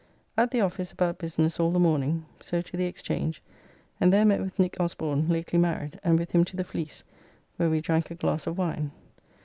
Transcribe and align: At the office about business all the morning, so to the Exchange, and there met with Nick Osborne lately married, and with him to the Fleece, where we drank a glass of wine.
At 0.35 0.49
the 0.49 0.61
office 0.61 0.91
about 0.91 1.19
business 1.19 1.59
all 1.59 1.69
the 1.69 1.79
morning, 1.79 2.25
so 2.39 2.59
to 2.61 2.75
the 2.75 2.85
Exchange, 2.87 3.39
and 3.99 4.11
there 4.11 4.25
met 4.25 4.41
with 4.41 4.57
Nick 4.57 4.79
Osborne 4.79 5.29
lately 5.29 5.59
married, 5.59 5.99
and 6.03 6.17
with 6.17 6.31
him 6.31 6.43
to 6.45 6.57
the 6.57 6.63
Fleece, 6.63 7.03
where 7.57 7.69
we 7.69 7.81
drank 7.81 8.09
a 8.09 8.15
glass 8.15 8.47
of 8.47 8.57
wine. 8.57 8.89